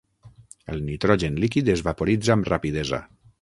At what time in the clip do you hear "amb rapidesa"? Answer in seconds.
2.37-3.03